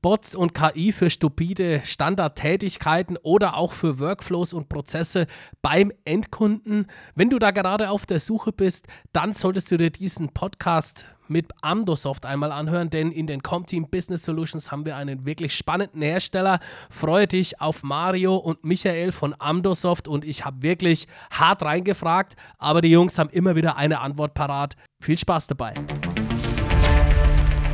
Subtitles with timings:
[0.00, 5.26] Bots und KI für stupide Standardtätigkeiten oder auch für Workflows und Prozesse
[5.62, 6.86] beim Endkunden.
[7.14, 11.52] Wenn du da gerade auf der Suche bist, dann solltest du dir diesen Podcast mit
[11.62, 16.58] Amdosoft einmal anhören, denn in den Comteam Business Solutions haben wir einen wirklich spannenden Hersteller.
[16.90, 22.80] Freue dich auf Mario und Michael von Amdosoft und ich habe wirklich hart reingefragt, aber
[22.80, 24.76] die Jungs haben immer wieder eine Antwort parat.
[25.00, 25.74] Viel Spaß dabei.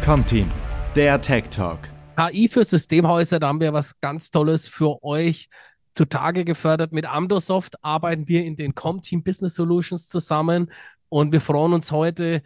[0.04, 0.48] Comteam,
[0.96, 1.93] der Tech Talk.
[2.14, 5.48] KI für Systemhäuser, da haben wir was ganz Tolles für euch
[5.94, 6.92] zutage gefördert.
[6.92, 10.70] Mit Amdosoft arbeiten wir in den Comteam Business Solutions zusammen
[11.08, 12.42] und wir freuen uns heute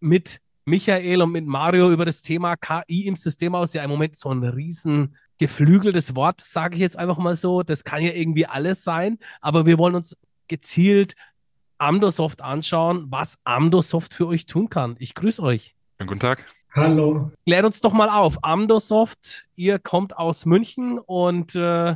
[0.00, 3.72] mit Michael und mit Mario über das Thema KI im Systemhaus.
[3.72, 7.62] Ja, im Moment so ein riesen geflügeltes Wort, sage ich jetzt einfach mal so.
[7.62, 10.16] Das kann ja irgendwie alles sein, aber wir wollen uns
[10.48, 11.14] gezielt
[11.78, 14.96] Amdosoft anschauen, was Amdosoft für euch tun kann.
[14.98, 15.74] Ich grüße euch.
[15.98, 16.46] Guten Tag.
[16.74, 17.30] Hallo.
[17.46, 18.42] Klärt uns doch mal auf.
[18.42, 21.94] Amdosoft, ihr kommt aus München und äh,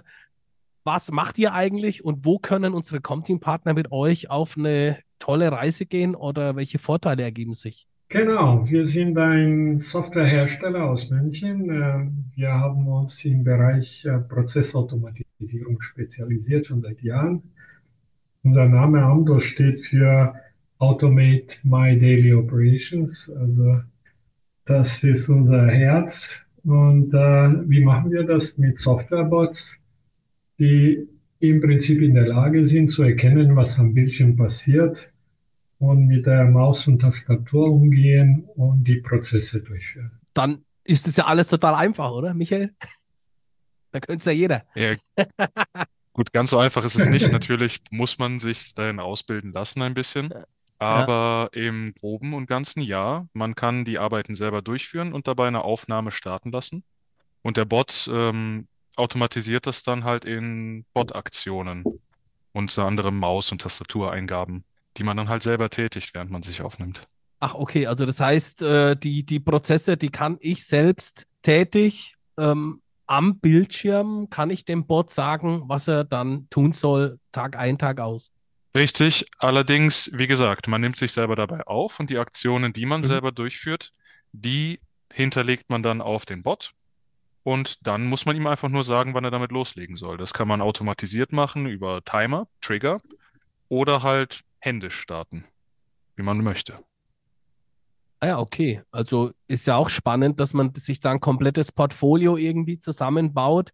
[0.84, 5.84] was macht ihr eigentlich und wo können unsere Comteam-Partner mit euch auf eine tolle Reise
[5.84, 7.88] gehen oder welche Vorteile ergeben sich?
[8.08, 11.70] Genau, wir sind ein Softwarehersteller aus München.
[11.70, 17.42] Äh, wir haben uns im Bereich äh, Prozessautomatisierung spezialisiert schon seit Jahren.
[18.44, 20.36] Unser Name Amdos steht für
[20.78, 23.80] Automate My Daily Operations, also
[24.68, 26.40] das ist unser Herz.
[26.64, 28.58] Und äh, wie machen wir das?
[28.58, 29.76] Mit Softwarebots,
[30.58, 31.08] die
[31.40, 35.12] im Prinzip in der Lage sind zu erkennen, was am Bildschirm passiert
[35.78, 40.10] und mit der Maus und Tastatur umgehen und die Prozesse durchführen.
[40.34, 42.72] Dann ist es ja alles total einfach, oder, Michael?
[43.90, 44.64] Da könnte es ja jeder.
[44.74, 44.96] Ja,
[46.12, 47.32] gut, ganz so einfach ist es nicht.
[47.32, 50.28] Natürlich muss man sich dahin ausbilden lassen ein bisschen.
[50.78, 55.64] Aber im Groben und Ganzen ja, man kann die Arbeiten selber durchführen und dabei eine
[55.64, 56.84] Aufnahme starten lassen.
[57.42, 61.84] Und der Bot ähm, automatisiert das dann halt in Bot-Aktionen,
[62.52, 64.64] unter anderem Maus- und Tastatureingaben,
[64.96, 67.08] die man dann halt selber tätigt, während man sich aufnimmt.
[67.40, 72.16] Ach, okay, also das heißt, äh, die, die Prozesse, die kann ich selbst tätig.
[72.36, 77.78] Ähm, am Bildschirm kann ich dem Bot sagen, was er dann tun soll, Tag ein,
[77.78, 78.32] Tag aus.
[78.78, 83.00] Richtig, allerdings, wie gesagt, man nimmt sich selber dabei auf und die Aktionen, die man
[83.00, 83.06] Mhm.
[83.06, 83.90] selber durchführt,
[84.30, 84.78] die
[85.12, 86.74] hinterlegt man dann auf den Bot
[87.42, 90.16] und dann muss man ihm einfach nur sagen, wann er damit loslegen soll.
[90.16, 93.00] Das kann man automatisiert machen über Timer, Trigger
[93.68, 95.44] oder halt händisch starten,
[96.14, 96.78] wie man möchte.
[98.20, 98.82] Ah ja, okay.
[98.92, 103.72] Also ist ja auch spannend, dass man sich da ein komplettes Portfolio irgendwie zusammenbaut.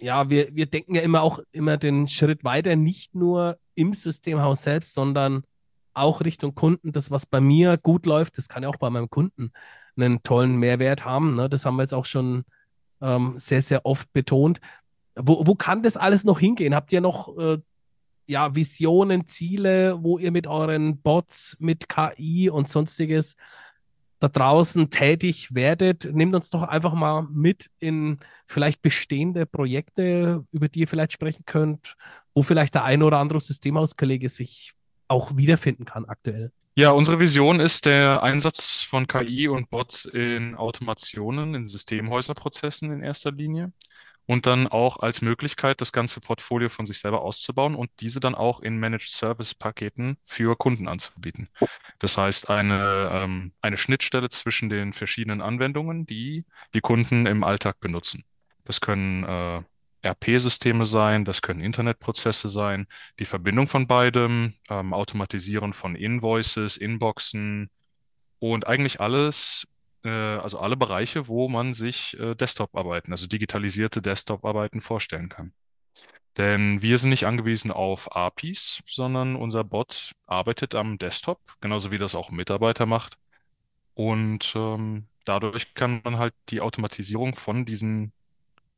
[0.00, 4.62] Ja, wir, wir denken ja immer auch immer den Schritt weiter, nicht nur im Systemhaus
[4.62, 5.42] selbst, sondern
[5.92, 6.92] auch Richtung Kunden.
[6.92, 9.52] Das, was bei mir gut läuft, das kann ja auch bei meinem Kunden
[9.96, 11.34] einen tollen Mehrwert haben.
[11.34, 11.48] Ne?
[11.48, 12.44] Das haben wir jetzt auch schon
[13.00, 14.60] ähm, sehr, sehr oft betont.
[15.16, 16.74] Wo, wo kann das alles noch hingehen?
[16.74, 17.58] Habt ihr noch äh,
[18.26, 23.36] ja, Visionen, Ziele, wo ihr mit euren Bots, mit KI und sonstiges
[24.20, 26.08] da draußen tätig werdet?
[26.12, 31.44] Nehmt uns doch einfach mal mit in vielleicht bestehende Projekte, über die ihr vielleicht sprechen
[31.46, 31.96] könnt,
[32.34, 34.72] wo vielleicht der ein oder andere Systemhauskollege sich
[35.08, 36.52] auch wiederfinden kann aktuell.
[36.76, 43.02] Ja, unsere Vision ist der Einsatz von KI und Bots in Automationen, in Systemhäuserprozessen in
[43.02, 43.72] erster Linie
[44.30, 48.36] und dann auch als Möglichkeit, das ganze Portfolio von sich selber auszubauen und diese dann
[48.36, 51.48] auch in Managed Service Paketen für Kunden anzubieten.
[51.98, 57.80] Das heißt, eine, ähm, eine Schnittstelle zwischen den verschiedenen Anwendungen, die die Kunden im Alltag
[57.80, 58.22] benutzen.
[58.62, 59.62] Das können äh,
[60.06, 62.86] RP-Systeme sein, das können Internetprozesse sein,
[63.18, 67.68] die Verbindung von beidem, ähm, Automatisieren von Invoices, Inboxen
[68.38, 69.66] und eigentlich alles,
[70.08, 75.52] also alle Bereiche, wo man sich äh, Desktop-Arbeiten, also digitalisierte Desktop-Arbeiten vorstellen kann.
[76.36, 81.98] Denn wir sind nicht angewiesen auf APIs, sondern unser Bot arbeitet am Desktop, genauso wie
[81.98, 83.18] das auch Mitarbeiter macht.
[83.94, 88.12] Und ähm, dadurch kann man halt die Automatisierung von diesen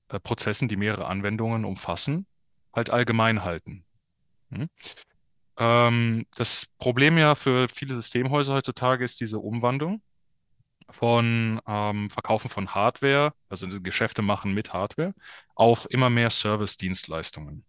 [0.09, 2.27] äh, Prozessen, die mehrere Anwendungen umfassen,
[2.75, 3.85] halt allgemein halten.
[4.51, 4.69] Hm?
[5.59, 10.03] Ähm, das Problem ja für viele Systemhäuser heutzutage ist diese Umwandlung
[10.91, 15.15] von ähm, Verkaufen von Hardware, also Geschäfte machen mit Hardware,
[15.55, 17.65] auf immer mehr Service-Dienstleistungen.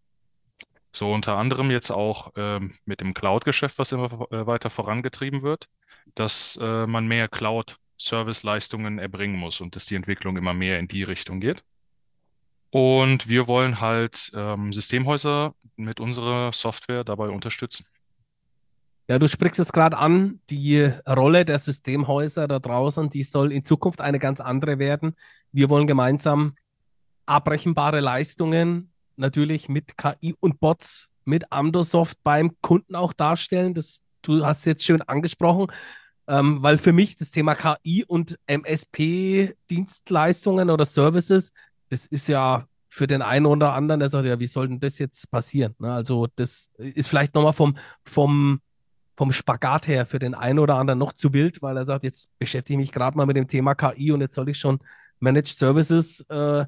[0.92, 5.68] So unter anderem jetzt auch ähm, mit dem Cloud-Geschäft, was immer äh, weiter vorangetrieben wird,
[6.16, 11.04] dass äh, man mehr Cloud-Service-Leistungen erbringen muss und dass die Entwicklung immer mehr in die
[11.04, 11.64] Richtung geht.
[12.70, 17.86] Und wir wollen halt ähm, Systemhäuser mit unserer Software dabei unterstützen.
[19.10, 23.66] Ja, du sprichst es gerade an, die Rolle der Systemhäuser da draußen, die soll in
[23.66, 25.18] Zukunft eine ganz andere werden.
[25.52, 26.56] Wir wollen gemeinsam
[27.26, 33.74] abrechenbare Leistungen natürlich mit KI und Bots, mit Amdosoft beim Kunden auch darstellen.
[33.74, 35.68] Das, du hast es jetzt schön angesprochen,
[36.28, 41.52] ähm, weil für mich das Thema KI und MSP-Dienstleistungen oder Services,
[41.90, 44.98] das ist ja für den einen oder anderen, der sagt, ja, wie soll denn das
[45.00, 45.76] jetzt passieren?
[45.80, 45.92] Ne?
[45.92, 48.62] Also das ist vielleicht nochmal vom, vom,
[49.16, 52.38] vom Spagat her für den einen oder anderen noch zu wild, weil er sagt, jetzt
[52.40, 54.80] beschäftige ich mich gerade mal mit dem Thema KI und jetzt soll ich schon
[55.20, 56.66] Managed Services äh,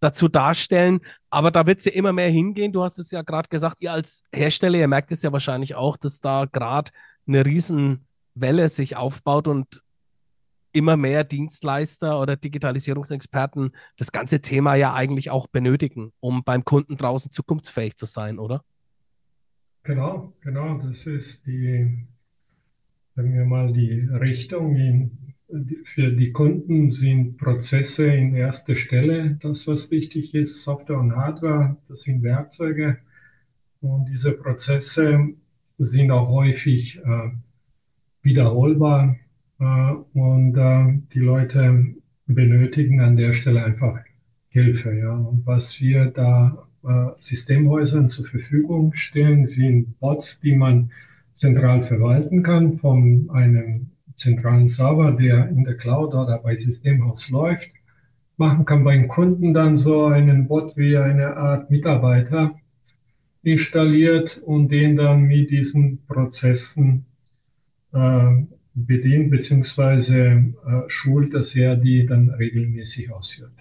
[0.00, 1.00] dazu darstellen.
[1.30, 2.72] Aber da wird es ja immer mehr hingehen.
[2.72, 5.96] Du hast es ja gerade gesagt, ihr als Hersteller, ihr merkt es ja wahrscheinlich auch,
[5.96, 6.90] dass da gerade
[7.26, 9.82] eine Riesenwelle sich aufbaut und
[10.72, 16.98] immer mehr Dienstleister oder Digitalisierungsexperten das ganze Thema ja eigentlich auch benötigen, um beim Kunden
[16.98, 18.62] draußen zukunftsfähig zu sein, oder?
[19.86, 20.78] Genau, genau.
[20.78, 21.86] Das ist die,
[23.14, 24.74] sagen wir mal, die Richtung.
[24.74, 25.10] In,
[25.84, 30.64] für die Kunden sind Prozesse in erster Stelle das, was wichtig ist.
[30.64, 32.98] Software und Hardware, das sind Werkzeuge.
[33.80, 35.34] Und diese Prozesse
[35.78, 37.30] sind auch häufig äh,
[38.22, 39.16] wiederholbar
[39.60, 41.94] äh, und äh, die Leute
[42.26, 44.00] benötigen an der Stelle einfach
[44.48, 44.96] Hilfe.
[44.96, 45.14] Ja.
[45.14, 46.65] Und was wir da
[47.20, 50.90] Systemhäusern zur Verfügung stellen, sind Bots, die man
[51.34, 57.70] zentral verwalten kann von einem zentralen Server, der in der Cloud oder bei Systemhaus läuft.
[58.38, 62.58] Machen kann beim Kunden dann so einen Bot wie eine Art Mitarbeiter
[63.42, 67.06] installiert und den dann mit diesen Prozessen
[67.92, 68.44] äh,
[68.74, 70.18] bedient bzw.
[70.18, 70.52] Äh,
[70.88, 73.52] schult, dass er die dann regelmäßig ausführt.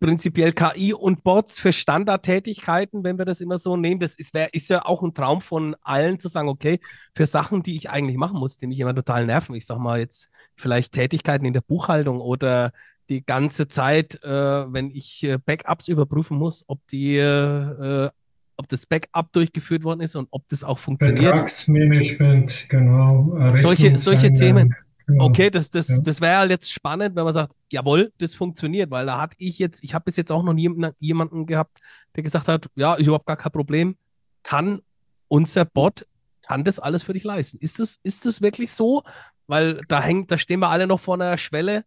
[0.00, 4.54] Prinzipiell KI und Bots für Standardtätigkeiten, wenn wir das immer so nehmen, das ist, wär,
[4.54, 6.80] ist ja auch ein Traum von allen zu sagen, okay,
[7.14, 9.54] für Sachen, die ich eigentlich machen muss, die mich immer total nerven.
[9.54, 12.72] Ich sag mal jetzt vielleicht Tätigkeiten in der Buchhaltung oder
[13.10, 18.08] die ganze Zeit, äh, wenn ich äh, Backups überprüfen muss, ob die äh,
[18.56, 21.24] ob das Backup durchgeführt worden ist und ob das auch funktioniert.
[21.24, 23.52] Vertragsmanagement, genau.
[23.54, 24.74] Solche, solche Themen.
[25.10, 25.24] Genau.
[25.24, 25.98] Okay, das, das, ja.
[26.00, 29.58] das wäre halt jetzt spannend, wenn man sagt, jawohl, das funktioniert, weil da hatte ich
[29.58, 31.78] jetzt, ich habe bis jetzt auch noch nie jemanden gehabt,
[32.14, 33.96] der gesagt hat, ja, ist überhaupt gar kein Problem,
[34.42, 34.82] kann
[35.28, 36.06] unser Bot,
[36.42, 37.58] kann das alles für dich leisten.
[37.60, 39.02] Ist das, ist das wirklich so?
[39.46, 41.84] Weil da hängt, da stehen wir alle noch vor einer Schwelle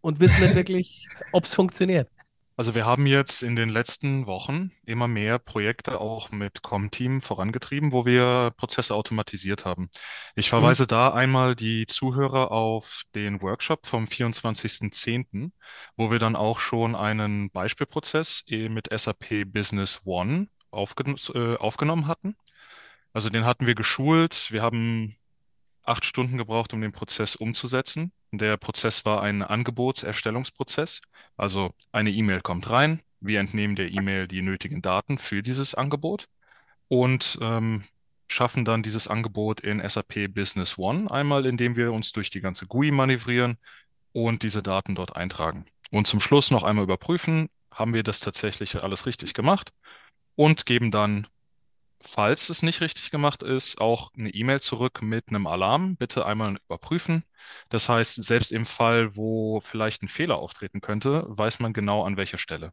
[0.00, 2.08] und wissen nicht wirklich, ob es funktioniert.
[2.62, 7.90] Also wir haben jetzt in den letzten Wochen immer mehr Projekte auch mit Comteam vorangetrieben,
[7.90, 9.90] wo wir Prozesse automatisiert haben.
[10.36, 10.50] Ich mhm.
[10.50, 15.50] verweise da einmal die Zuhörer auf den Workshop vom 24.10.,
[15.96, 22.06] wo wir dann auch schon einen Beispielprozess eh mit SAP Business One aufgen äh, aufgenommen
[22.06, 22.36] hatten.
[23.12, 24.52] Also den hatten wir geschult.
[24.52, 25.16] Wir haben
[25.84, 28.12] acht Stunden gebraucht, um den Prozess umzusetzen.
[28.30, 31.00] Der Prozess war ein Angebotserstellungsprozess.
[31.36, 36.26] Also eine E-Mail kommt rein, wir entnehmen der E-Mail die nötigen Daten für dieses Angebot
[36.88, 37.84] und ähm,
[38.28, 42.66] schaffen dann dieses Angebot in SAP Business One einmal, indem wir uns durch die ganze
[42.66, 43.58] GUI manövrieren
[44.12, 45.66] und diese Daten dort eintragen.
[45.90, 49.72] Und zum Schluss noch einmal überprüfen, haben wir das tatsächlich alles richtig gemacht
[50.34, 51.26] und geben dann
[52.02, 55.96] falls es nicht richtig gemacht ist, auch eine E-Mail zurück mit einem Alarm.
[55.96, 57.24] Bitte einmal überprüfen.
[57.68, 62.16] Das heißt, selbst im Fall, wo vielleicht ein Fehler auftreten könnte, weiß man genau an
[62.16, 62.72] welcher Stelle.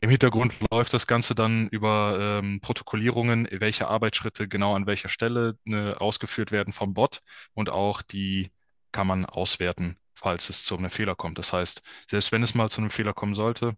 [0.00, 5.58] Im Hintergrund läuft das Ganze dann über ähm, Protokollierungen, welche Arbeitsschritte genau an welcher Stelle
[5.64, 7.20] ne, ausgeführt werden vom Bot
[7.52, 8.52] und auch die
[8.92, 11.38] kann man auswerten, falls es zu einem Fehler kommt.
[11.38, 13.76] Das heißt, selbst wenn es mal zu einem Fehler kommen sollte,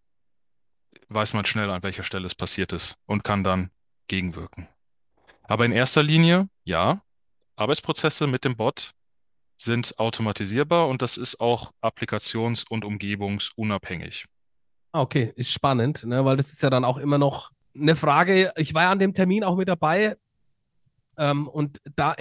[1.09, 3.71] weiß man schnell, an welcher Stelle es passiert ist und kann dann
[4.09, 4.69] gegenwirken.
[5.43, 7.03] Aber in erster Linie, ja,
[7.57, 8.93] Arbeitsprozesse mit dem Bot
[9.57, 14.27] sind automatisierbar und das ist auch applikations- und umgebungsunabhängig.
[14.93, 18.53] Ah, okay, ist spannend, ne, weil das ist ja dann auch immer noch eine Frage.
[18.57, 20.17] Ich war ja an dem Termin auch mit dabei
[21.17, 22.17] ähm, und da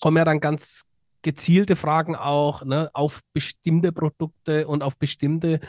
[0.00, 0.84] kommen ja dann ganz
[1.22, 5.60] gezielte Fragen auch ne, auf bestimmte Produkte und auf bestimmte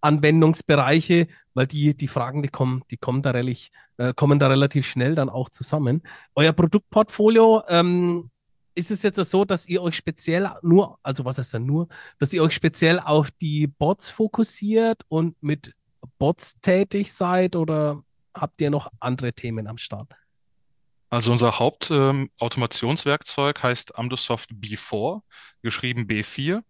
[0.00, 4.86] Anwendungsbereiche, weil die, die Fragen, die kommen, die kommen da, relativ, äh, kommen da relativ
[4.86, 6.02] schnell dann auch zusammen.
[6.34, 8.30] Euer Produktportfolio, ähm,
[8.78, 11.88] ist es jetzt so, dass ihr euch speziell nur, also was heißt denn nur,
[12.18, 15.74] dass ihr euch speziell auf die Bots fokussiert und mit
[16.18, 20.14] Bots tätig seid oder habt ihr noch andere Themen am Start?
[21.10, 25.22] Also unser Hauptautomationswerkzeug ähm, heißt Amdosoft B4,
[25.62, 26.62] geschrieben B4.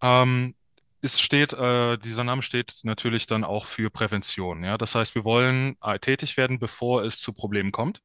[0.00, 0.54] Ähm,
[1.02, 4.64] es steht, äh, dieser Name steht natürlich dann auch für Prävention.
[4.64, 4.78] Ja?
[4.78, 8.00] Das heißt, wir wollen äh, tätig werden, bevor es zu Problemen kommt.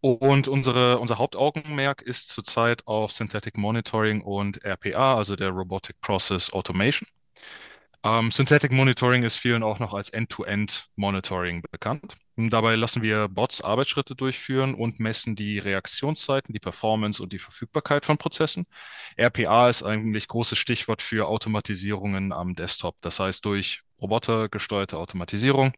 [0.00, 6.52] Und unsere, unser Hauptaugenmerk ist zurzeit auf Synthetic Monitoring und RPA, also der Robotic Process
[6.52, 7.06] Automation.
[8.02, 12.16] Ähm, Synthetic Monitoring ist vielen auch noch als End-to-End-Monitoring bekannt.
[12.48, 18.06] Dabei lassen wir Bots Arbeitsschritte durchführen und messen die Reaktionszeiten, die Performance und die Verfügbarkeit
[18.06, 18.66] von Prozessen.
[19.18, 22.96] RPA ist eigentlich großes Stichwort für Automatisierungen am Desktop.
[23.02, 25.72] Das heißt, durch robotergesteuerte Automatisierung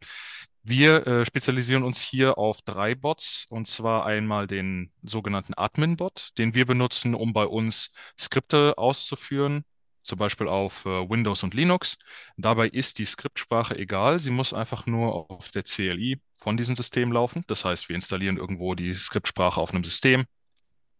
[0.65, 6.55] wir äh, spezialisieren uns hier auf drei Bots, und zwar einmal den sogenannten Admin-Bot, den
[6.55, 9.65] wir benutzen, um bei uns Skripte auszuführen,
[10.03, 11.97] zum Beispiel auf äh, Windows und Linux.
[12.37, 17.11] Dabei ist die Skriptsprache egal, sie muss einfach nur auf der CLI von diesem System
[17.11, 17.43] laufen.
[17.47, 20.25] Das heißt, wir installieren irgendwo die Skriptsprache auf einem System,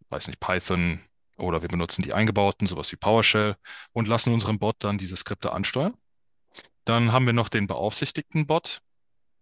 [0.09, 1.01] weiß nicht, Python
[1.37, 3.55] oder wir benutzen die eingebauten, sowas wie PowerShell,
[3.91, 5.95] und lassen unseren Bot dann diese Skripte ansteuern.
[6.85, 8.81] Dann haben wir noch den beaufsichtigten Bot.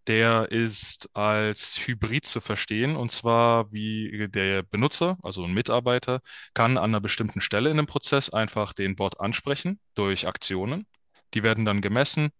[0.07, 6.21] Der ist als Hybrid zu verstehen, und zwar wie der Benutzer, also ein Mitarbeiter,
[6.53, 10.87] kann an einer bestimmten Stelle in einem Prozess einfach den Bot ansprechen durch Aktionen.
[11.33, 12.31] Die werden dann gemessen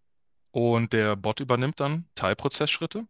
[0.50, 3.06] und der Bot übernimmt dann Teilprozessschritte.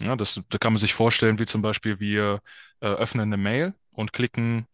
[0.00, 2.40] Ja, das, da kann man sich vorstellen, wie zum Beispiel wir
[2.80, 4.66] äh, öffnen eine Mail und klicken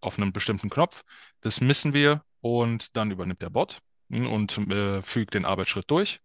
[0.00, 1.02] auf einen bestimmten Knopf.
[1.40, 3.80] Das missen wir und dann übernimmt der Bot
[4.10, 6.20] hm, und äh, fügt den Arbeitsschritt durch.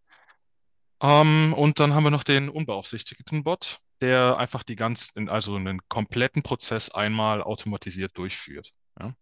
[1.02, 5.80] Ähm, und dann haben wir noch den unbeaufsichtigten Bot, der einfach die ganzen, also einen
[5.88, 8.74] kompletten Prozess einmal automatisiert durchführt.
[9.00, 9.14] Ja?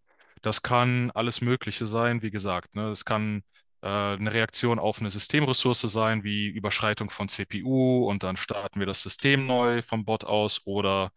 [0.42, 2.76] Das kann alles Mögliche sein, wie gesagt.
[2.76, 2.94] Ne?
[3.06, 3.44] Kann
[3.82, 8.88] äh, eine Reaktion auf eine Systemressource sein, wie Überschreitung von CPU und dann starten wir
[8.88, 11.12] das System neu vom Bot aus oder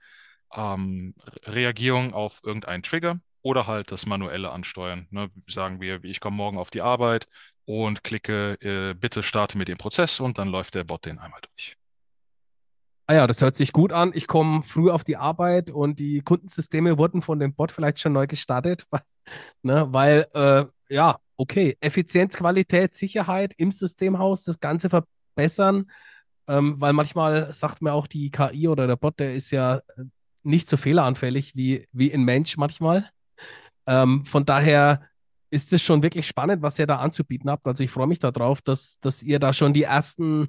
[0.54, 1.14] ähm,
[1.44, 5.06] Reagierung auf irgendeinen Trigger oder halt das manuelle Ansteuern.
[5.10, 5.30] Ne?
[5.48, 7.28] Sagen wir, ich komme morgen auf die Arbeit
[7.64, 11.40] und klicke, äh, bitte starte mit dem Prozess und dann läuft der Bot den einmal
[11.40, 11.76] durch.
[13.06, 14.12] Ah ja, das hört sich gut an.
[14.14, 18.12] Ich komme früh auf die Arbeit und die Kundensysteme wurden von dem Bot vielleicht schon
[18.12, 18.86] neu gestartet,
[19.62, 19.88] ne?
[19.90, 25.90] weil äh, ja, okay, Effizienz, Qualität, Sicherheit im Systemhaus, das Ganze verbessern,
[26.46, 29.80] ähm, weil manchmal sagt mir auch die KI oder der Bot, der ist ja
[30.42, 33.10] nicht so fehleranfällig wie, wie ein Mensch manchmal.
[33.86, 35.02] Ähm, von daher
[35.50, 37.66] ist es schon wirklich spannend, was ihr da anzubieten habt.
[37.66, 40.48] Also ich freue mich darauf, dass, dass ihr da schon die ersten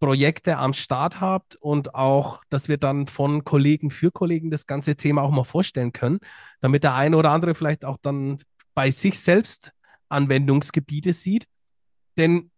[0.00, 4.96] Projekte am Start habt und auch, dass wir dann von Kollegen für Kollegen das ganze
[4.96, 6.20] Thema auch mal vorstellen können,
[6.60, 8.38] damit der eine oder andere vielleicht auch dann
[8.74, 9.72] bei sich selbst
[10.08, 11.46] Anwendungsgebiete sieht.
[12.16, 12.50] Denn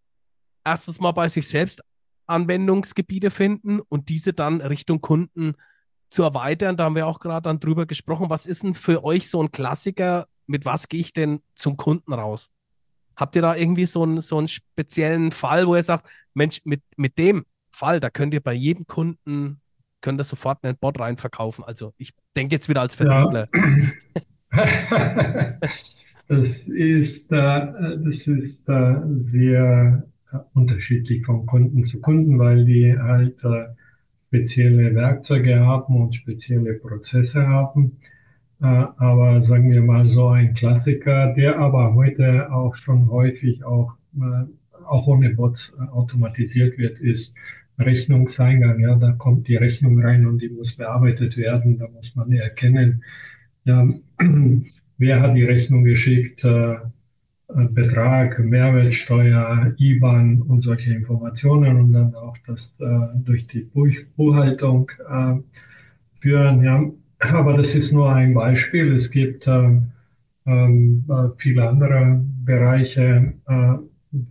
[0.64, 1.82] erstens mal bei sich selbst
[2.26, 5.54] Anwendungsgebiete finden und diese dann Richtung Kunden
[6.08, 6.76] zu erweitern.
[6.76, 8.30] Da haben wir auch gerade dann drüber gesprochen.
[8.30, 10.28] Was ist denn für euch so ein Klassiker?
[10.52, 12.50] Mit was gehe ich denn zum Kunden raus?
[13.16, 16.82] Habt ihr da irgendwie so einen, so einen speziellen Fall, wo ihr sagt, Mensch, mit,
[16.98, 19.62] mit dem Fall, da könnt ihr bei jedem Kunden,
[20.02, 21.64] könnt ihr sofort einen Bot reinverkaufen?
[21.64, 23.48] Also ich denke jetzt wieder als Vertriebler.
[24.52, 25.58] Ja.
[26.28, 30.06] das ist, äh, das ist äh, sehr
[30.52, 33.68] unterschiedlich von Kunden zu Kunden, weil die halt äh,
[34.28, 37.98] spezielle Werkzeuge haben und spezielle Prozesse haben.
[38.62, 38.66] Äh,
[38.96, 44.44] aber sagen wir mal so ein Klassiker, der aber heute auch schon häufig auch, äh,
[44.86, 47.34] auch ohne Bots äh, automatisiert wird, ist
[47.78, 48.78] Rechnungseingang.
[48.78, 51.78] Ja, da kommt die Rechnung rein und die muss bearbeitet werden.
[51.78, 53.02] Da muss man erkennen,
[53.64, 53.88] ja,
[54.98, 56.46] wer hat die Rechnung geschickt,
[57.48, 62.76] Betrag, Mehrwertsteuer, IBAN und solche Informationen und dann auch das
[63.14, 63.68] durch die
[64.16, 64.90] Buchhaltung
[66.20, 66.62] führen.
[66.62, 66.82] Ja.
[67.30, 68.94] Aber das ist nur ein Beispiel.
[68.94, 69.92] Es gibt ähm,
[70.46, 73.74] ähm äh, viele andere Bereiche, äh,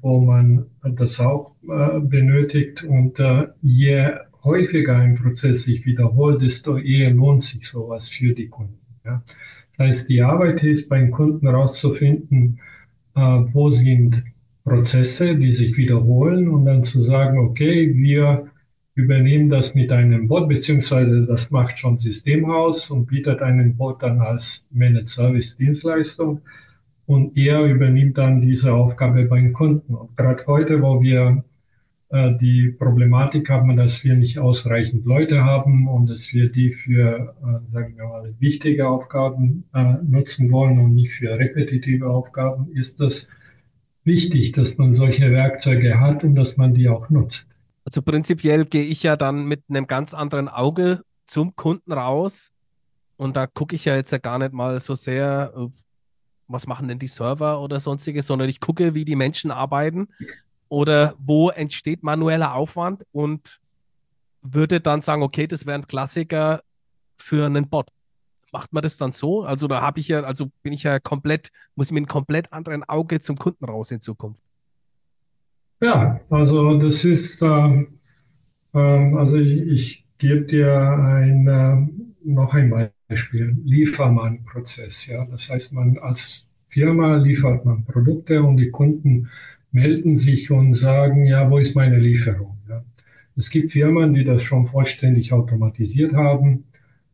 [0.01, 2.83] wo man das auch äh, benötigt.
[2.83, 4.11] Und äh, je
[4.43, 8.79] häufiger ein Prozess sich wiederholt, desto eher lohnt sich sowas für die Kunden.
[9.05, 9.23] Ja.
[9.77, 12.59] Das heißt, die Arbeit ist beim Kunden herauszufinden,
[13.15, 14.23] äh, wo sind
[14.63, 18.50] Prozesse, die sich wiederholen und dann zu sagen, okay, wir
[18.93, 24.19] übernehmen das mit einem Bot, beziehungsweise das macht schon Systemhaus und bietet einen Bot dann
[24.19, 26.41] als Managed Service Dienstleistung
[27.05, 29.95] und er übernimmt dann diese Aufgabe beim Kunden.
[29.95, 31.43] Und gerade heute, wo wir
[32.09, 37.35] äh, die Problematik haben, dass wir nicht ausreichend Leute haben und dass wir die für,
[37.41, 42.99] äh, sagen wir mal, wichtige Aufgaben äh, nutzen wollen und nicht für repetitive Aufgaben, ist
[42.99, 43.27] das
[44.03, 47.50] wichtig, dass man solche Werkzeuge hat und dass man die auch nutzt.
[47.91, 52.53] Also prinzipiell gehe ich ja dann mit einem ganz anderen Auge zum Kunden raus
[53.17, 55.69] und da gucke ich ja jetzt ja gar nicht mal so sehr,
[56.47, 60.07] was machen denn die Server oder sonstiges, sondern ich gucke, wie die Menschen arbeiten
[60.69, 63.59] oder wo entsteht manueller Aufwand und
[64.41, 66.63] würde dann sagen, okay, das wäre ein Klassiker
[67.17, 67.89] für einen Bot.
[68.53, 69.43] Macht man das dann so?
[69.43, 72.53] Also da habe ich ja, also bin ich ja komplett, muss ich mit einem komplett
[72.53, 74.41] anderen Auge zum Kunden raus in Zukunft.
[75.81, 77.99] Ja, also das ist, ähm,
[78.73, 85.07] ähm, also ich, ich gebe dir ein, ähm, noch ein Beispiel, Liefermann-Prozess.
[85.07, 89.29] Ja, das heißt, man als Firma liefert man Produkte und die Kunden
[89.71, 92.57] melden sich und sagen, ja, wo ist meine Lieferung?
[92.69, 92.83] Ja.
[93.35, 96.65] Es gibt Firmen, die das schon vollständig automatisiert haben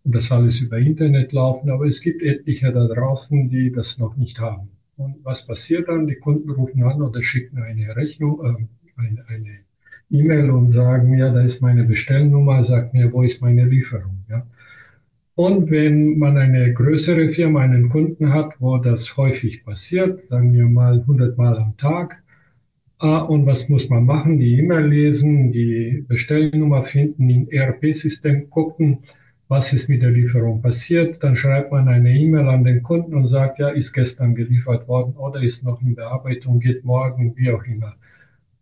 [0.03, 4.17] und das alles über Internet laufen, aber es gibt etliche da draußen, die das noch
[4.17, 4.69] nicht haben.
[4.97, 6.07] Und was passiert dann?
[6.07, 9.59] Die Kunden rufen an oder schicken eine Rechnung, äh, eine, eine
[10.09, 14.25] E-Mail und sagen, ja, da ist meine Bestellnummer, sagt mir, wo ist meine Lieferung?
[14.29, 14.45] Ja.
[15.35, 20.65] Und wenn man eine größere Firma, einen Kunden hat, wo das häufig passiert, sagen wir
[20.65, 22.23] mal 100 Mal am Tag,
[22.99, 24.39] Ah, und was muss man machen?
[24.39, 29.03] Die E-Mail lesen, die Bestellnummer finden, im ERP-System gucken,
[29.47, 31.23] was ist mit der Lieferung passiert.
[31.23, 35.15] Dann schreibt man eine E-Mail an den Kunden und sagt, ja, ist gestern geliefert worden
[35.15, 37.95] oder ist noch in Bearbeitung, geht morgen, wie auch immer.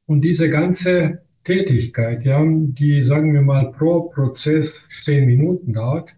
[0.05, 6.15] Und diese ganze Tätigkeit, ja, die sagen wir mal pro Prozess zehn Minuten dauert,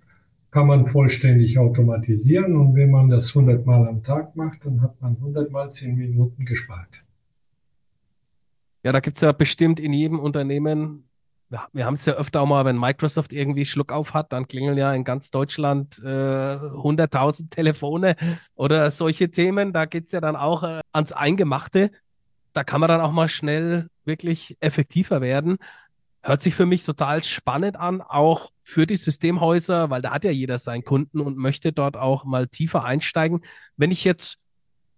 [0.52, 2.56] kann man vollständig automatisieren.
[2.56, 5.96] Und wenn man das 100 Mal am Tag macht, dann hat man 100 Mal zehn
[5.96, 7.04] Minuten gespart.
[8.84, 11.07] Ja, da gibt es ja bestimmt in jedem Unternehmen,
[11.50, 14.78] wir, haben es ja öfter auch mal, wenn Microsoft irgendwie Schluck auf hat, dann klingeln
[14.78, 18.16] ja in ganz Deutschland äh, 100.000 Telefone
[18.56, 19.72] oder solche Themen.
[19.72, 21.92] Da geht es ja dann auch äh, ans Eingemachte.
[22.54, 25.58] Da kann man dann auch mal schnell wirklich effektiver werden.
[26.22, 30.32] Hört sich für mich total spannend an, auch für die Systemhäuser, weil da hat ja
[30.32, 33.42] jeder seinen Kunden und möchte dort auch mal tiefer einsteigen.
[33.78, 34.38] Wenn ich jetzt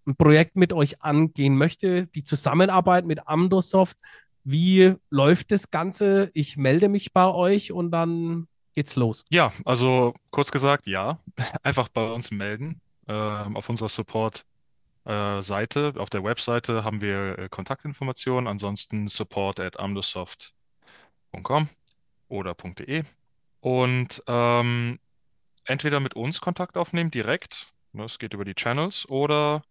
[0.06, 3.98] ein Projekt mit euch angehen möchte, die Zusammenarbeit mit Amdosoft,
[4.44, 6.30] wie läuft das Ganze?
[6.34, 9.24] Ich melde mich bei euch und dann geht's los.
[9.28, 11.20] Ja, also kurz gesagt, ja.
[11.62, 12.80] Einfach bei uns melden.
[13.08, 18.46] Ähm, auf unserer Support-Seite, auf der Webseite haben wir äh, Kontaktinformationen.
[18.46, 21.68] Ansonsten support at amdosoft.com
[22.28, 23.04] oder .de.
[23.60, 24.98] Und ähm,
[25.64, 29.62] entweder mit uns Kontakt aufnehmen direkt, das geht über die Channels, oder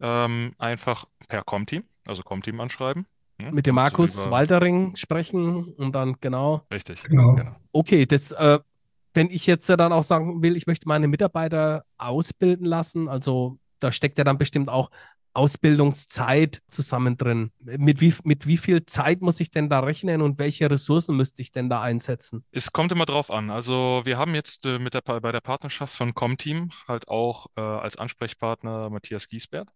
[0.00, 3.06] ähm, einfach per Comteam, also Comteam anschreiben.
[3.40, 3.52] Ne?
[3.52, 4.30] Mit dem Markus über...
[4.32, 6.62] Waldering sprechen und dann genau.
[6.72, 7.34] Richtig, genau.
[7.34, 7.56] genau.
[7.72, 8.58] Okay, das, äh,
[9.14, 13.58] wenn ich jetzt ja dann auch sagen will, ich möchte meine Mitarbeiter ausbilden lassen, also
[13.80, 14.90] da steckt ja dann bestimmt auch
[15.34, 17.52] Ausbildungszeit zusammen drin.
[17.60, 21.42] Mit wie, mit wie viel Zeit muss ich denn da rechnen und welche Ressourcen müsste
[21.42, 22.44] ich denn da einsetzen?
[22.50, 23.50] Es kommt immer drauf an.
[23.50, 27.60] Also wir haben jetzt äh, mit der, bei der Partnerschaft von Comteam halt auch äh,
[27.60, 29.68] als Ansprechpartner Matthias Giesbert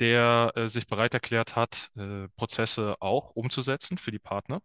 [0.00, 4.60] der äh, sich bereit erklärt hat, äh, Prozesse auch umzusetzen für die Partner.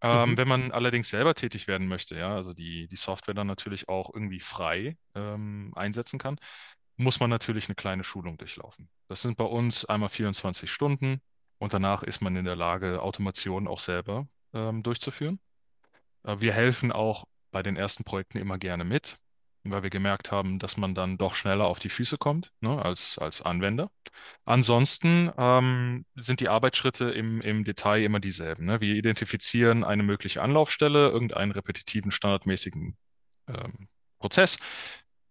[0.00, 0.36] Ähm, mhm.
[0.36, 4.12] Wenn man allerdings selber tätig werden möchte, ja, also die, die Software dann natürlich auch
[4.12, 6.38] irgendwie frei ähm, einsetzen kann,
[6.96, 8.88] muss man natürlich eine kleine Schulung durchlaufen.
[9.08, 11.20] Das sind bei uns einmal 24 Stunden
[11.58, 15.38] und danach ist man in der Lage, Automation auch selber ähm, durchzuführen.
[16.24, 19.18] Äh, wir helfen auch bei den ersten Projekten immer gerne mit
[19.64, 23.18] weil wir gemerkt haben, dass man dann doch schneller auf die Füße kommt ne, als,
[23.18, 23.90] als Anwender.
[24.44, 28.66] Ansonsten ähm, sind die Arbeitsschritte im, im Detail immer dieselben.
[28.66, 28.80] Ne?
[28.80, 32.96] Wir identifizieren eine mögliche Anlaufstelle, irgendeinen repetitiven, standardmäßigen
[33.48, 34.58] ähm, Prozess,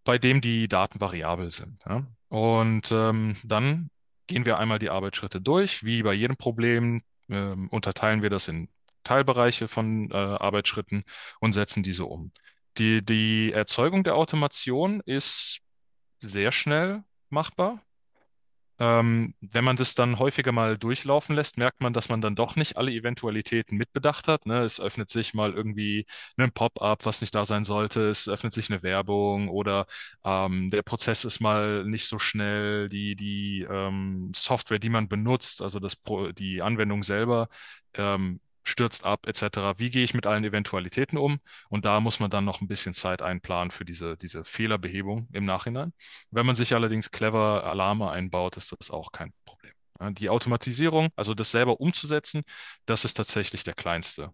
[0.04, 1.82] bei dem die Daten variabel sind.
[1.88, 2.06] Ja?
[2.30, 3.90] Und ähm, dann
[4.28, 5.84] gehen wir einmal die Arbeitsschritte durch.
[5.84, 8.70] Wie bei jedem Problem ähm, unterteilen wir das in
[9.04, 11.04] Teilbereiche von äh, Arbeitsschritten
[11.40, 12.32] und setzen diese um.
[12.78, 15.60] Die, die Erzeugung der Automation ist
[16.20, 17.82] sehr schnell machbar.
[18.80, 22.56] Ähm, wenn man das dann häufiger mal durchlaufen lässt, merkt man, dass man dann doch
[22.56, 24.48] nicht alle Eventualitäten mitbedacht hat.
[24.48, 24.64] Ne?
[24.64, 28.10] Es öffnet sich mal irgendwie ein Pop-up, was nicht da sein sollte.
[28.10, 29.86] Es öffnet sich eine Werbung oder
[30.24, 32.88] ähm, der Prozess ist mal nicht so schnell.
[32.90, 35.96] Die, die ähm, Software, die man benutzt, also das
[36.40, 37.50] die Anwendung selber,
[37.94, 39.78] ähm, stürzt ab, etc.
[39.78, 41.40] Wie gehe ich mit allen Eventualitäten um?
[41.70, 45.46] Und da muss man dann noch ein bisschen Zeit einplanen für diese, diese Fehlerbehebung im
[45.46, 45.94] Nachhinein.
[46.30, 49.74] Wenn man sich allerdings clever Alarme einbaut, ist das auch kein Problem.
[50.16, 52.44] Die Automatisierung, also das selber umzusetzen,
[52.86, 54.32] das ist tatsächlich der kleinste,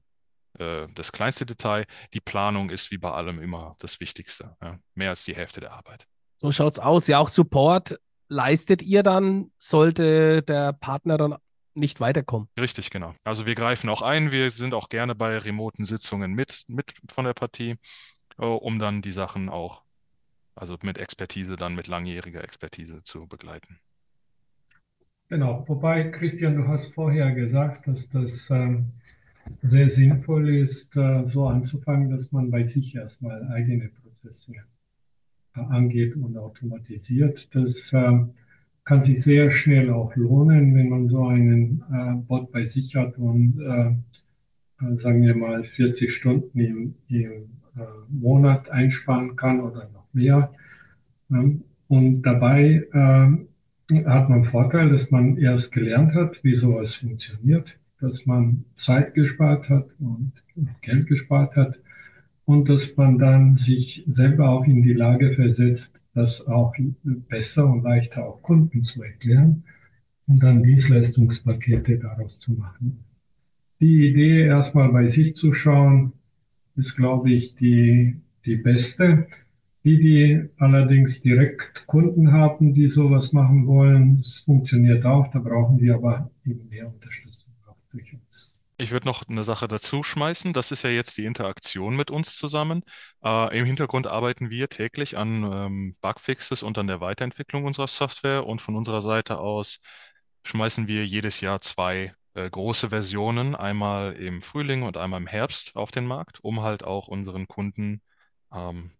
[0.60, 1.86] äh, das kleinste Detail.
[2.14, 4.80] Die Planung ist wie bei allem immer das Wichtigste, ja?
[4.94, 6.08] mehr als die Hälfte der Arbeit.
[6.38, 7.08] So schaut's aus.
[7.08, 11.36] Ja, auch Support leistet ihr dann, sollte der Partner dann
[11.78, 12.50] nicht weiterkommen.
[12.60, 13.16] Richtig, genau.
[13.24, 17.26] Also wir greifen auch ein, wir sind auch gerne bei remoten Sitzungen mit, mit von
[17.26, 17.76] der Partie,
[18.40, 19.84] äh, um dann die Sachen auch,
[20.56, 23.80] also mit Expertise, dann mit langjähriger Expertise zu begleiten.
[25.30, 28.94] Genau, wobei, Christian, du hast vorher gesagt, dass das ähm,
[29.62, 34.54] sehr sinnvoll ist, äh, so anzufangen, dass man bei sich erstmal eigene Prozesse
[35.54, 37.54] angeht und automatisiert.
[37.54, 38.36] Das ähm,
[38.88, 43.18] kann sich sehr schnell auch lohnen, wenn man so einen äh, Bot bei sich hat
[43.18, 49.90] und äh, äh sagen wir mal 40 Stunden im, im äh, Monat einsparen kann oder
[49.94, 50.54] noch mehr.
[51.30, 57.78] Ähm, und dabei äh, hat man Vorteil, dass man erst gelernt hat, wie sowas funktioniert,
[58.00, 60.32] dass man Zeit gespart hat und
[60.82, 61.78] Geld gespart hat
[62.46, 66.74] und dass man dann sich selber auch in die Lage versetzt, das auch
[67.30, 69.64] besser und leichter auch Kunden zu erklären
[70.26, 73.04] und dann Dienstleistungspakete daraus zu machen.
[73.80, 76.14] Die Idee, erstmal bei sich zu schauen,
[76.76, 79.28] ist, glaube ich, die, die beste.
[79.84, 85.78] Die, die allerdings direkt Kunden haben, die sowas machen wollen, das funktioniert auch, da brauchen
[85.78, 87.27] die aber eben mehr Unterstützung.
[88.80, 90.54] Ich würde noch eine Sache dazu schmeißen.
[90.54, 92.84] Das ist ja jetzt die Interaktion mit uns zusammen.
[93.24, 98.46] Äh, Im Hintergrund arbeiten wir täglich an ähm, Bugfixes und an der Weiterentwicklung unserer Software.
[98.46, 99.80] Und von unserer Seite aus
[100.44, 105.76] schmeißen wir jedes Jahr zwei äh, große Versionen, einmal im Frühling und einmal im Herbst
[105.76, 108.02] auf den Markt, um halt auch unseren Kunden
[108.54, 108.92] ähm,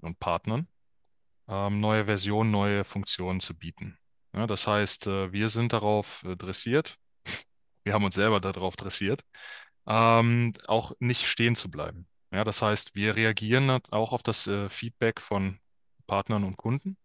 [0.00, 0.68] und Partnern
[1.48, 3.98] ähm, neue Versionen, neue Funktionen zu bieten.
[4.34, 6.98] Ja, das heißt, äh, wir sind darauf äh, dressiert,
[7.86, 9.22] wir haben uns selber darauf dressiert,
[9.86, 12.06] ähm, auch nicht stehen zu bleiben.
[12.32, 15.58] Ja, das heißt, wir reagieren auch auf das äh, Feedback von
[16.08, 16.96] Partnern und Kunden,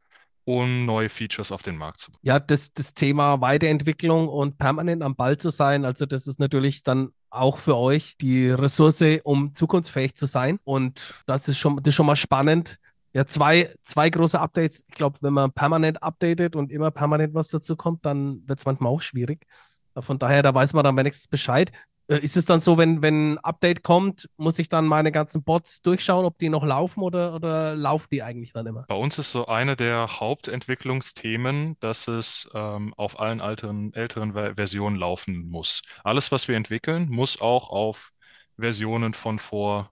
[0.43, 2.21] um neue Features auf den Markt zu bringen.
[2.23, 6.81] Ja, das, das Thema Weiterentwicklung und permanent am Ball zu sein, also das ist natürlich
[6.81, 10.59] dann auch für euch die Ressource, um zukunftsfähig zu sein.
[10.63, 12.79] Und das ist schon, das ist schon mal spannend.
[13.13, 14.83] Ja, zwei, zwei große Updates.
[14.87, 18.65] Ich glaube, wenn man permanent updatet und immer permanent was dazu kommt, dann wird es
[18.65, 19.45] manchmal auch schwierig.
[19.99, 21.71] Von daher, da weiß man dann wenigstens Bescheid.
[22.07, 25.81] Äh, ist es dann so, wenn, ein Update kommt, muss ich dann meine ganzen Bots
[25.81, 28.85] durchschauen, ob die noch laufen oder, oder laufen die eigentlich dann immer?
[28.87, 34.97] Bei uns ist so eine der Hauptentwicklungsthemen, dass es ähm, auf allen alten, älteren Versionen
[34.97, 35.81] laufen muss.
[36.03, 38.11] Alles, was wir entwickeln, muss auch auf
[38.57, 39.91] Versionen von vor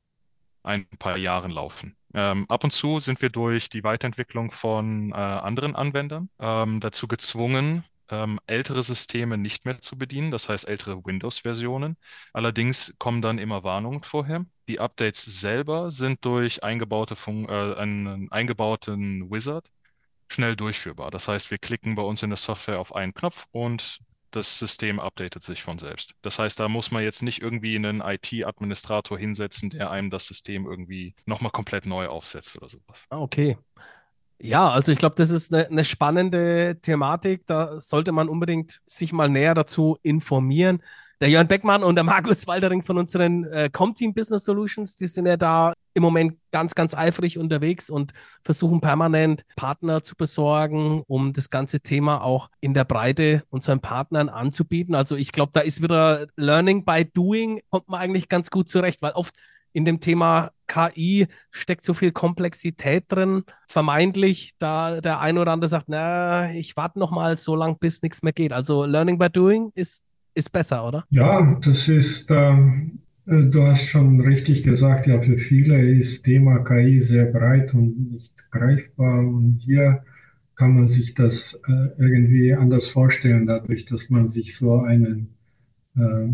[0.63, 1.95] ein paar Jahren laufen.
[2.13, 7.07] Ähm, ab und zu sind wir durch die Weiterentwicklung von äh, anderen Anwendern ähm, dazu
[7.07, 11.97] gezwungen, ähm, ältere Systeme nicht mehr zu bedienen, das heißt ältere Windows-Versionen.
[12.33, 14.45] Allerdings kommen dann immer Warnungen vorher.
[14.67, 19.69] Die Updates selber sind durch eingebaute Fun äh, einen eingebauten Wizard
[20.31, 21.11] schnell durchführbar.
[21.11, 23.99] Das heißt, wir klicken bei uns in der Software auf einen Knopf und
[24.31, 26.13] das System updatet sich von selbst.
[26.21, 30.67] Das heißt, da muss man jetzt nicht irgendwie einen IT-Administrator hinsetzen, der einem das System
[30.67, 33.05] irgendwie nochmal komplett neu aufsetzt oder sowas.
[33.09, 33.57] Ah, okay.
[34.41, 37.45] Ja, also ich glaube, das ist eine, eine, spannende Thematik.
[37.45, 40.81] Da sollte man unbedingt sich mal näher dazu informieren.
[41.19, 45.25] Der Jörn Beckmann und der Markus Waldering von unseren äh, Comteam Business Solutions, die sind
[45.25, 51.33] ja da im Moment ganz, ganz eifrig unterwegs und versuchen permanent Partner zu besorgen, um
[51.33, 54.95] das ganze Thema auch in der Breite unseren Partnern anzubieten.
[54.95, 59.01] Also ich glaube, da ist wieder Learning by Doing, kommt man eigentlich ganz gut zurecht,
[59.01, 59.35] weil oft
[59.73, 63.43] in dem Thema KI steckt so viel Komplexität drin.
[63.67, 68.01] Vermeintlich, da der eine oder andere sagt, na, ich warte noch mal so lange, bis
[68.01, 68.53] nichts mehr geht.
[68.53, 70.03] Also Learning by Doing ist,
[70.33, 71.05] ist besser, oder?
[71.09, 76.59] Ja, das ist, ähm, äh, du hast schon richtig gesagt, ja, für viele ist Thema
[76.59, 79.19] KI sehr breit und nicht greifbar.
[79.19, 80.03] Und hier
[80.55, 85.35] kann man sich das äh, irgendwie anders vorstellen, dadurch, dass man sich so einen
[85.95, 86.29] äh,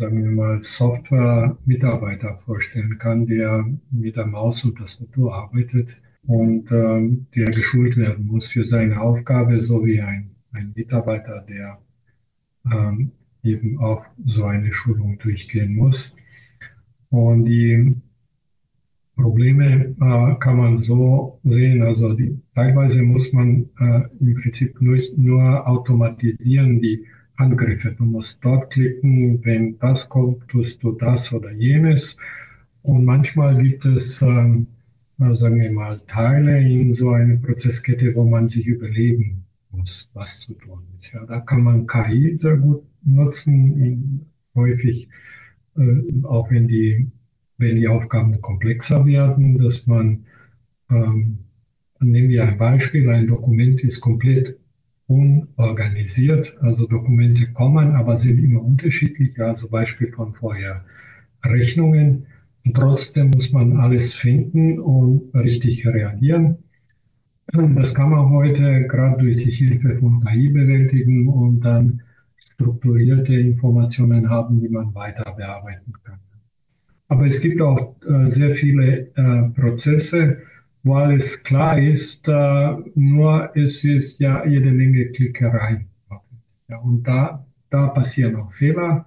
[0.00, 7.26] sagen wir mal, Software-Mitarbeiter vorstellen kann, der mit der Maus und Tastatur arbeitet und ähm,
[7.34, 11.78] der geschult werden muss für seine Aufgabe, so wie ein, ein Mitarbeiter, der
[12.72, 16.16] ähm, eben auch so eine Schulung durchgehen muss.
[17.10, 17.94] Und die
[19.16, 24.98] Probleme äh, kann man so sehen, also die, teilweise muss man äh, im Prinzip nur,
[25.18, 27.04] nur automatisieren, die
[27.40, 27.92] Angriffe.
[27.92, 32.16] Du musst dort klicken, wenn das kommt, tust du das oder jenes.
[32.82, 34.66] Und manchmal gibt es, ähm,
[35.32, 40.54] sagen wir mal, Teile in so einer Prozesskette, wo man sich überlegen muss, was zu
[40.54, 41.12] tun ist.
[41.12, 45.08] Ja, da kann man KI sehr gut nutzen, in, häufig,
[45.76, 47.08] äh, auch wenn die,
[47.58, 50.24] wenn die Aufgaben komplexer werden, dass man,
[50.90, 51.38] ähm,
[52.00, 54.59] nehmen wir ein Beispiel, ein Dokument ist komplett
[55.10, 56.56] unorganisiert.
[56.60, 59.40] Also Dokumente kommen, aber sind immer unterschiedlich.
[59.40, 60.84] Also Beispiel von vorher
[61.44, 62.26] Rechnungen.
[62.64, 66.58] Und trotzdem muss man alles finden und richtig reagieren.
[67.52, 72.02] Das kann man heute gerade durch die Hilfe von KI bewältigen und dann
[72.36, 76.20] strukturierte Informationen haben, die man weiter bearbeiten kann.
[77.08, 80.38] Aber es gibt auch äh, sehr viele äh, Prozesse,
[80.82, 85.86] wo alles klar ist, äh, nur es ist ja jede Menge Klickerei.
[86.68, 89.06] Ja, und da, da passieren auch Fehler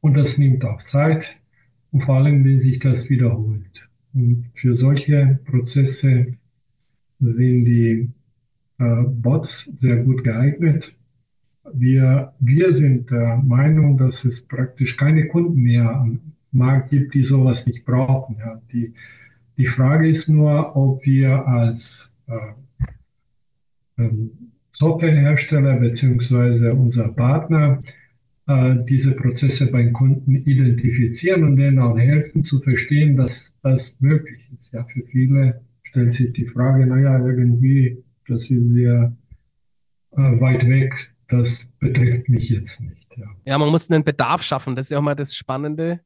[0.00, 1.36] und das nimmt auch Zeit
[1.90, 3.88] und vor allem, wenn sich das wiederholt.
[4.12, 6.34] Und für solche Prozesse
[7.20, 8.10] sind die
[8.78, 10.96] äh, Bots sehr gut geeignet.
[11.72, 16.20] Wir, wir sind der Meinung, dass es praktisch keine Kunden mehr am
[16.52, 18.36] Markt gibt, die sowas nicht brauchen.
[18.38, 18.60] Ja.
[18.72, 18.92] Die,
[19.56, 24.30] die Frage ist nur, ob wir als äh, ähm,
[24.72, 27.80] Softwarehersteller beziehungsweise unser Partner
[28.46, 34.48] äh, diese Prozesse beim Kunden identifizieren und denen auch helfen zu verstehen, dass das möglich
[34.58, 34.72] ist.
[34.72, 39.16] Ja, für viele stellt sich die Frage, naja, irgendwie, das ist sehr
[40.10, 43.08] äh, weit weg, das betrifft mich jetzt nicht.
[43.16, 43.26] Ja.
[43.44, 46.00] ja, man muss einen Bedarf schaffen, das ist ja auch mal das Spannende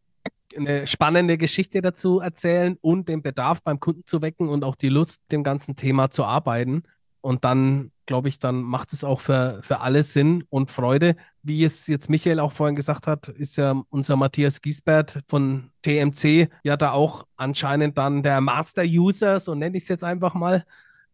[0.56, 4.88] eine spannende Geschichte dazu erzählen und den Bedarf beim Kunden zu wecken und auch die
[4.88, 6.82] Lust, dem ganzen Thema zu arbeiten.
[7.20, 11.16] Und dann, glaube ich, dann macht es auch für, für alle Sinn und Freude.
[11.42, 16.48] Wie es jetzt Michael auch vorhin gesagt hat, ist ja unser Matthias Giesbert von TMC
[16.62, 20.64] ja da auch anscheinend dann der Master-User, so nenne ich es jetzt einfach mal,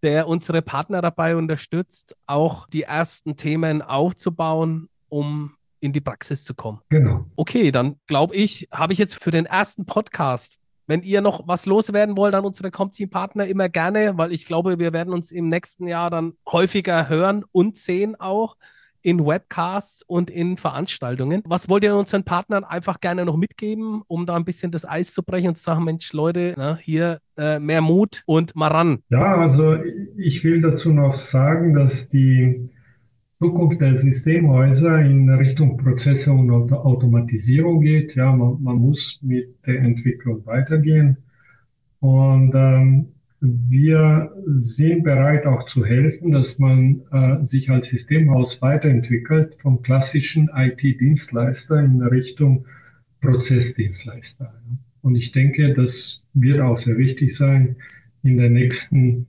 [0.02, 6.54] der unsere Partner dabei unterstützt, auch die ersten Themen aufzubauen, um in die Praxis zu
[6.54, 6.80] kommen.
[6.88, 7.26] Genau.
[7.36, 11.64] Okay, dann glaube ich, habe ich jetzt für den ersten Podcast wenn ihr noch was
[11.66, 15.86] loswerden wollt an unsere Comteam-Partner, immer gerne, weil ich glaube, wir werden uns im nächsten
[15.86, 18.56] Jahr dann häufiger hören und sehen auch
[19.04, 21.42] in Webcasts und in Veranstaltungen.
[21.44, 25.12] Was wollt ihr unseren Partnern einfach gerne noch mitgeben, um da ein bisschen das Eis
[25.12, 29.00] zu brechen und zu sagen, Mensch, Leute, na, hier äh, mehr Mut und mal ran?
[29.10, 29.76] Ja, also
[30.16, 32.70] ich will dazu noch sagen, dass die
[33.44, 38.14] Zukunft der Systemhäuser in Richtung Prozesse und Automatisierung geht.
[38.14, 41.18] Ja, man, man muss mit der Entwicklung weitergehen.
[42.00, 43.08] Und ähm,
[43.40, 50.48] wir sind bereit auch zu helfen, dass man äh, sich als Systemhaus weiterentwickelt vom klassischen
[50.54, 52.64] IT-Dienstleister in Richtung
[53.20, 54.54] Prozessdienstleister.
[55.02, 57.76] Und ich denke, das wird auch sehr wichtig sein
[58.22, 59.26] in den nächsten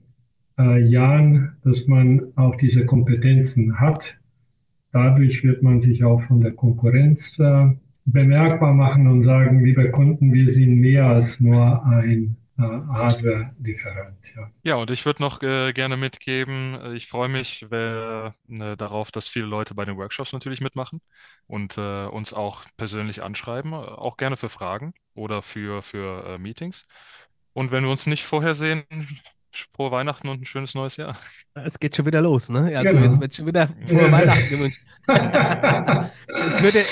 [0.58, 4.18] äh, Jahren, dass man auch diese Kompetenzen hat.
[4.92, 7.68] Dadurch wird man sich auch von der Konkurrenz äh,
[8.06, 14.34] bemerkbar machen und sagen, liebe Kunden, wir sind mehr als nur ein äh, Hardware-Lieferant.
[14.34, 14.50] Ja.
[14.62, 19.28] ja, und ich würde noch äh, gerne mitgeben, äh, ich freue mich äh, darauf, dass
[19.28, 21.00] viele Leute bei den Workshops natürlich mitmachen
[21.46, 26.86] und äh, uns auch persönlich anschreiben, auch gerne für Fragen oder für, für Meetings.
[27.52, 28.84] Und wenn wir uns nicht vorher sehen,
[29.74, 31.16] frohe Weihnachten und ein schönes neues Jahr.
[31.54, 32.76] Es geht schon wieder los, ne?
[32.76, 33.06] Also genau.
[33.06, 34.80] jetzt wird schon wieder frohe Weihnachten gewünscht.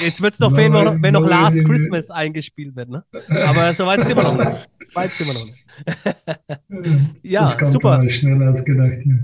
[0.02, 3.04] jetzt wird es doch fehlen, wenn, wenn noch Last Christmas eingespielt wird, ne?
[3.28, 4.68] Aber so weit sind wir noch nicht.
[4.94, 5.46] Weit sind wir noch
[6.80, 7.20] nicht.
[7.22, 8.10] ja, das kommt super.
[8.10, 8.98] schneller als gedacht.
[9.04, 9.16] Ja.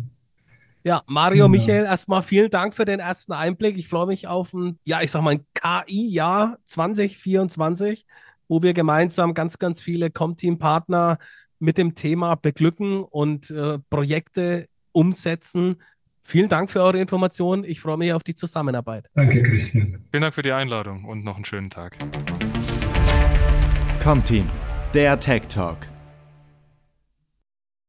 [0.83, 1.49] Ja, Mario, genau.
[1.49, 3.77] Michael, erstmal vielen Dank für den ersten Einblick.
[3.77, 8.07] Ich freue mich auf ein, ja, ich sag mal, ein KI-Jahr 2024,
[8.49, 11.19] wo wir gemeinsam ganz, ganz viele Com-Team-Partner
[11.61, 15.77] mit dem Thema beglücken und äh, Projekte umsetzen.
[16.23, 17.65] Vielen Dank für eure Informationen.
[17.65, 19.09] Ich freue mich auf die Zusammenarbeit.
[19.15, 20.05] Danke, Christian.
[20.11, 21.97] Vielen Dank für die Einladung und noch einen schönen Tag.
[24.03, 24.47] Comteam,
[24.95, 25.79] der Tech Talk.